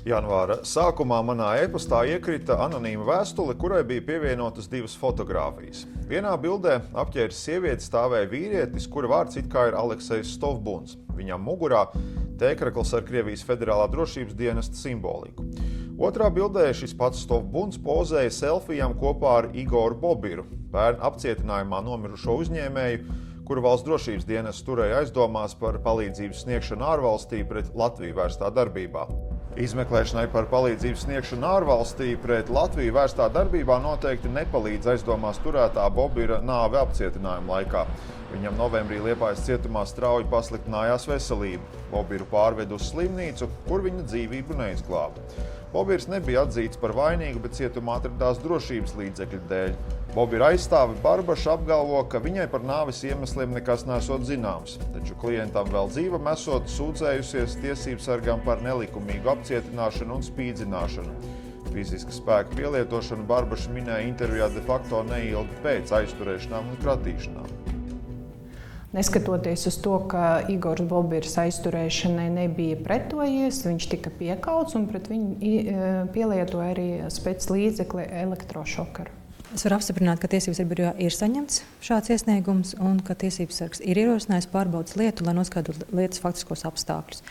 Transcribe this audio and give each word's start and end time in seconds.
Janvāra 0.00 0.62
sākumā 0.64 1.18
manā 1.28 1.50
e-pastā 1.60 1.98
iekrita 2.08 2.54
anonīma 2.64 3.04
vēstule, 3.04 3.52
kurai 3.60 3.82
bija 3.84 4.00
pievienotas 4.06 4.70
divas 4.72 4.94
fotogrāfijas. 4.96 5.82
Vienā 6.08 6.30
bildē 6.40 6.78
apģērbs 7.02 7.40
sieviete 7.44 7.84
stāvēja 7.84 8.30
vīrietis, 8.30 8.86
kura 8.88 9.10
vārds 9.12 9.36
it 9.36 9.50
kā 9.52 9.66
ir 9.68 9.76
Aleksis 9.76 10.30
Stovbuns. 10.38 10.96
Viņam 11.18 11.44
mugurā 11.44 11.82
tēkrakls 12.40 12.94
ar 12.96 13.04
Krievijas 13.04 13.44
Federālā 13.44 13.90
drošības 13.92 14.38
dienesta 14.38 14.80
simboliku. 14.80 15.44
Otrā 16.00 16.30
bildē 16.32 16.70
šis 16.72 16.96
pats 16.96 17.20
Stovbuns 17.26 17.76
pozēja 17.84 18.32
selfijām 18.32 18.96
kopā 19.02 19.34
ar 19.42 19.50
Igoru 19.52 19.98
Bobiru, 20.00 20.46
bērnu 20.72 21.04
apcietinājumā 21.10 21.82
nomirušo 21.84 22.38
uzņēmēju, 22.40 23.18
kuru 23.44 23.66
valsts 23.68 23.84
drošības 23.84 24.24
dienas 24.24 24.62
turēja 24.64 25.02
aizdomās 25.02 25.58
par 25.60 25.76
palīdzības 25.84 26.46
sniegšanu 26.46 26.88
ārvalstī 26.88 27.42
pret 27.44 27.68
Latviju 27.76 28.16
vērstā 28.16 28.48
darbībā. 28.56 29.04
Izmeklēšanai 29.58 30.28
par 30.30 30.46
palīdzības 30.46 31.00
sniegšanu 31.08 31.46
ārvalstī 31.48 32.12
pret 32.22 32.52
Latviju 32.54 32.94
vērstā 32.94 33.26
darbībā 33.34 33.80
noteikti 33.82 34.30
nepalīdz 34.30 34.92
aizdomās 34.92 35.40
turētā 35.42 35.88
Bobira 35.90 36.38
nāve 36.38 36.78
apcietinājuma 36.78 37.56
laikā. 37.56 37.82
Viņam 38.30 38.54
novembrī 38.60 39.00
Liepājas 39.02 39.42
cietumā 39.48 39.82
strauji 39.90 40.28
pasliktinājās 40.30 41.08
veselība. 41.10 41.66
Bobiru 41.90 42.28
pārved 42.30 42.70
uz 42.76 42.92
slimnīcu, 42.92 43.50
kur 43.66 43.82
viņa 43.82 44.06
dzīvību 44.06 44.60
neizglāba. 44.60 45.26
Bobirs 45.70 46.08
nebija 46.10 46.42
atzīts 46.46 46.80
par 46.82 46.90
vainīgu, 46.98 47.44
bet 47.44 47.54
cietumā 47.54 48.00
atradās 48.00 48.40
drošības 48.42 48.96
līdzekļu 48.98 49.40
dēļ. 49.52 49.74
Bobira 50.16 50.48
aizstāve 50.50 50.96
Barbaša 51.04 51.52
apgalvo, 51.54 52.00
ka 52.10 52.18
viņai 52.24 52.48
par 52.50 52.64
nāves 52.66 53.04
iemesliem 53.06 53.54
nekas 53.54 53.84
nesot 53.86 54.26
zināms, 54.26 54.80
taču 54.90 55.14
klientam 55.22 55.70
vēl 55.70 55.92
dzīvam 55.92 56.26
esot 56.32 56.66
sūdzējusies 56.74 57.60
tiesību 57.62 58.02
sargam 58.02 58.42
par 58.42 58.64
nelikumīgu 58.66 59.30
apcietināšanu 59.36 60.18
un 60.18 60.26
spīdzināšanu. 60.26 61.36
Fiziska 61.70 62.16
spēka 62.16 62.58
pielietošanu 62.58 63.28
Barbaša 63.30 63.70
minēja 63.70 64.08
intervijā 64.10 64.50
de 64.50 64.66
facto 64.66 65.04
neilgi 65.06 65.62
pēc 65.62 65.94
aizturēšanām 66.00 66.72
un 66.72 66.82
kratīšanām. 66.82 67.78
Neskatoties 68.90 69.68
uz 69.70 69.76
to, 69.78 70.00
ka 70.10 70.40
Igors 70.50 70.82
Bobirs 70.82 71.36
aizturēšanai 71.38 72.26
nebija 72.34 72.78
pretojies, 72.82 73.62
viņš 73.62 73.86
tika 73.92 74.10
piekauts 74.10 74.74
un 74.74 74.88
pret 74.90 75.06
viņu 75.06 75.36
e, 75.38 75.90
pielietoja 76.10 76.72
arī 76.72 76.88
spēclīdzekli 77.14 78.08
elektrošokaru. 78.24 79.14
Es 79.50 79.64
varu 79.66 79.80
apstiprināt, 79.80 80.20
ka 80.22 80.28
tiesības 80.30 80.60
birojā 80.70 80.90
ir 81.02 81.14
saņemts 81.14 81.62
šāds 81.82 82.12
iesniegums 82.14 82.76
un 82.86 83.00
ka 83.02 83.16
tiesības 83.18 83.56
sargs 83.62 83.82
ir 83.82 83.98
ierosinājis 83.98 84.46
pārbaudas 84.50 84.94
lietu, 84.98 85.26
lai 85.26 85.34
noskaidrotu 85.34 85.86
lietas 85.94 86.22
faktiskos 86.22 86.62
apstākļus. 86.70 87.22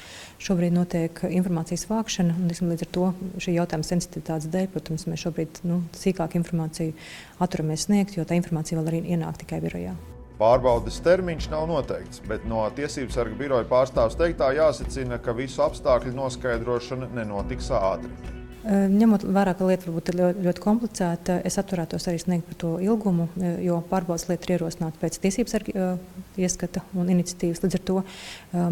Šobrīd 0.44 0.76
notiek 0.76 1.24
informācijas 1.28 1.88
vākšana, 1.88 2.36
un 2.36 2.52
līdz 2.52 2.86
ar 2.88 2.94
to 2.96 3.10
šī 3.40 3.56
jautājuma 3.56 3.88
sensitivitātes 3.88 4.52
dēļ, 4.52 4.70
protams, 4.76 5.08
mēs 5.08 5.24
šobrīd 5.28 5.64
nu, 5.68 5.82
sīkāku 5.96 6.40
informāciju 6.40 6.96
atturamies 7.40 7.88
sniegt, 7.88 8.20
jo 8.20 8.28
tā 8.28 8.40
informācija 8.40 8.80
vēl 8.82 8.92
arī 8.92 9.04
ienāk 9.16 9.40
tikai 9.46 9.64
birojā. 9.64 9.96
Pārbaudes 10.40 11.02
termiņš 11.04 11.50
nav 11.52 11.66
noteikts, 11.68 12.22
bet 12.30 12.46
no 12.48 12.62
Tiesību 12.72 13.12
sarga 13.12 13.36
biroja 13.36 13.66
pārstāvs 13.68 14.16
teiktā 14.16 14.54
jāsacina, 14.56 15.18
ka 15.20 15.34
visu 15.36 15.60
apstākļu 15.66 16.14
noskaidrošana 16.16 17.10
nenotiks 17.18 17.68
ātri. 17.76 18.38
Ņemot 18.70 19.26
vērā, 19.28 19.52
ka 19.56 19.68
lieta 19.68 19.88
varbūt 19.88 20.12
ir 20.12 20.18
ļoti, 20.20 20.46
ļoti 20.46 20.64
komplicēta, 20.64 21.38
es 21.48 21.60
atturētos 21.60 22.08
arī 22.12 22.22
sniegt 22.24 22.48
par 22.48 22.58
to 22.64 22.72
ilgumu, 22.84 23.28
jo 23.64 23.82
pārbaudas 23.92 24.30
lieta 24.32 24.48
ir 24.48 24.56
ierosināta 24.56 25.00
pēc 25.04 25.20
tiesības 25.24 25.56
sarga 25.58 25.90
ieskata 26.46 26.84
un 26.98 27.12
iniciatīvas. 27.14 27.62
Līdz 27.64 27.78
ar 27.80 27.86
to 27.90 27.98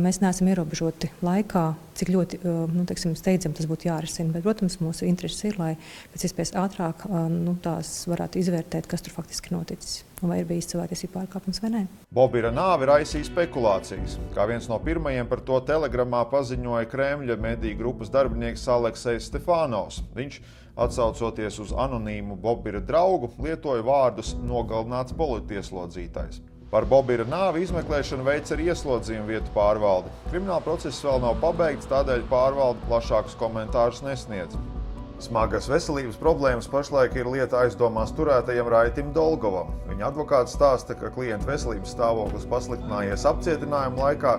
mēs 0.03 0.21
neesam 0.23 0.49
ierobežoti 0.51 1.11
laikā, 1.25 1.67
cik 1.97 2.11
ļoti 2.13 2.41
nu, 2.45 2.85
teiksim, 2.89 3.15
steidzami 3.17 3.57
tas 3.57 3.69
būtu 3.69 3.89
jārisina. 3.89 4.33
Bet, 4.35 4.45
protams, 4.45 4.79
mūsu 4.83 5.07
intereses 5.09 5.47
ir, 5.49 5.57
lai 5.61 5.73
pēc 6.13 6.27
iespējas 6.29 6.55
ātrāk 6.65 7.07
nu, 7.33 7.57
tās 7.63 7.99
varētu 8.09 8.41
izvērtēt, 8.43 8.89
kas 8.89 9.05
tur 9.05 9.17
faktiski 9.17 9.55
noticis 9.55 10.03
vai 10.25 10.39
ir 10.41 10.47
bijis 10.49 10.69
cilvēktiesību 10.71 11.13
pārkāpums 11.13 11.61
vai 11.61 11.69
nē. 11.73 11.81
Bobīra 12.13 12.49
nāve 12.53 12.87
raisīja 12.89 13.27
spekulācijas. 13.27 14.17
Kā 14.33 14.47
viens 14.49 14.65
no 14.69 14.79
pirmajiem 14.81 15.29
par 15.29 15.43
to 15.45 15.59
telegramā 15.67 16.23
paziņoja 16.31 16.89
Kremļa 16.89 17.37
mediju 17.41 17.77
grupas 17.83 18.09
darbinieks 18.13 18.65
Aleksis 18.73 19.29
Stefānovs. 19.29 20.01
Viņš, 20.17 20.39
atsaucoties 20.77 21.61
uz 21.61 21.73
anonīmu 21.73 22.37
Bobīra 22.41 22.81
draugu, 22.81 23.31
lietoja 23.41 23.85
vārdus 23.85 24.33
nogalināts 24.41 25.15
politieslodzītais. 25.17 26.41
Par 26.67 26.83
Bobīra 26.83 27.23
nāvi 27.23 27.61
izmeklēšanu 27.63 28.25
veids 28.27 28.51
arī 28.51 28.65
ieslodzījumu 28.67 29.29
vietu 29.31 29.51
pārvalde. 29.53 30.09
Krimināla 30.27 30.59
process 30.65 30.99
vēl 31.05 31.21
nav 31.23 31.37
pabeigts, 31.39 31.87
tādēļ 31.87 32.25
pārvalde 32.27 32.81
plašākus 32.89 33.37
komentārus 33.39 34.01
nesniedz. 34.03 34.57
Smagas 35.23 35.69
veselības 35.71 36.19
problēmas 36.19 36.67
pašlaik 36.67 37.15
ir 37.15 37.29
lieta 37.31 37.61
aizdomās 37.63 38.11
turētajam 38.17 38.67
Raitim 38.73 39.13
Dolgovam. 39.15 39.71
Viņa 39.87 40.09
advokāts 40.09 40.57
stāsta, 40.59 40.97
ka 40.99 41.07
klienta 41.15 41.47
veselības 41.47 41.95
stāvoklis 41.95 42.45
pasliktinājies 42.51 43.23
apcietinājuma 43.31 44.03
laikā, 44.03 44.33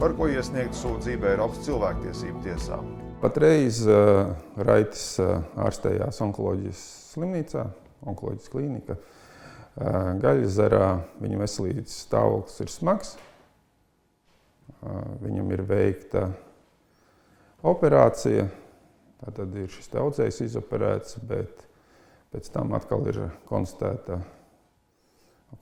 par 0.00 0.16
ko 0.16 0.30
iesniegt 0.32 0.74
sūdzību 0.80 1.34
Eiropas 1.34 1.60
cilvēktiesību 1.68 2.46
tiesā. 2.48 2.80
Patreiz 3.20 3.82
uh, 3.84 4.32
Raitis 4.56 5.04
uh, 5.20 5.36
ārstējās 5.68 6.24
onkoloģijas 6.24 6.80
slimnīcā, 7.12 7.68
onkoloģijas 8.08 8.50
klīnika. 8.56 8.96
Uh, 8.96 9.20
Gaļasarā 9.74 10.88
viņa 11.18 11.38
veselības 11.40 12.00
stāvoklis 12.06 12.60
ir 12.62 12.70
smags. 12.70 13.14
Viņam 15.24 15.48
ir 15.56 15.62
veikta 15.66 16.28
operācija, 17.64 18.46
Tad 19.32 19.54
ir 19.56 19.70
šis 19.72 19.88
daudzējs 19.92 20.42
izoperēts, 20.44 21.16
bet 21.24 21.62
pēc 22.34 22.50
tam 22.52 22.74
atkal 22.76 23.06
ir 23.08 23.20
konstatēta, 23.48 24.18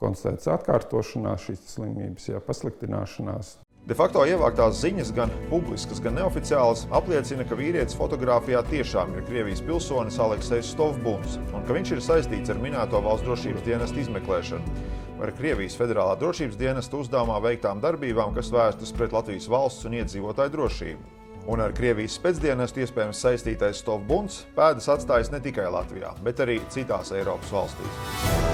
konstatēts 0.03 0.51
atkārtošanās, 0.51 1.45
šīs 1.47 1.67
slimības 1.77 2.27
jā, 2.33 2.41
pasliktināšanās. 2.43 3.55
De 3.83 3.97
facto 3.99 4.23
ievāktās 4.23 4.77
ziņas, 4.79 5.09
gan 5.17 5.33
publiskas, 5.51 5.99
gan 6.03 6.15
neoficiālas, 6.15 6.85
apliecina, 6.95 7.43
ka 7.43 7.57
vīrietis 7.59 7.97
fotografijā 7.99 8.61
tiešām 8.71 9.17
ir 9.17 9.25
Krievijas 9.27 9.63
pilsonis 9.67 10.21
Aleksis 10.23 10.71
Stovbuns 10.71 11.41
un 11.51 11.67
ka 11.67 11.75
viņš 11.75 11.97
ir 11.97 12.05
saistīts 12.07 12.53
ar 12.55 12.61
minēto 12.63 13.01
valsts 13.03 13.27
drošības 13.27 13.67
dienestu 13.67 14.05
izmeklēšanu. 14.05 14.77
Ar 15.19 15.35
Krievijas 15.35 15.75
Federālā 15.79 16.15
drošības 16.21 16.61
dienesta 16.63 17.03
uzdevumā 17.03 17.41
veiktām 17.43 17.83
darbībām, 17.83 18.39
kas 18.39 18.55
vērstas 18.55 18.95
pret 18.95 19.19
Latvijas 19.19 19.51
valsts 19.51 19.91
un 19.91 19.99
iedzīvotāju 19.99 20.55
drošību. 20.55 21.19
Un 21.51 21.67
ar 21.67 21.75
Krievijas 21.75 22.21
spēcdienestu 22.21 22.87
iespējams 22.87 23.27
saistītais 23.27 23.83
Stovbuns 23.83 24.45
pēdas 24.55 24.87
atstājas 24.95 25.35
ne 25.35 25.43
tikai 25.43 25.67
Latvijā, 25.75 26.15
bet 26.23 26.47
arī 26.47 26.61
citās 26.71 27.11
Eiropas 27.19 27.51
valstīs. 27.51 28.52